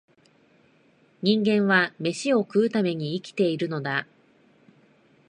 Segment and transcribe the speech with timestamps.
[1.21, 4.07] 人間は、めしを食うために生きているのだ